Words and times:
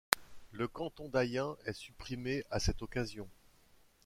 Le 0.51 0.67
canton 0.67 1.09
d'Ayen 1.09 1.55
est 1.67 1.73
supprimé 1.73 2.43
à 2.49 2.59
cette 2.59 2.81
occasion. 2.81 3.29